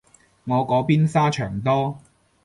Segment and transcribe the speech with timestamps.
[0.45, 1.99] 我嗰邊沙場多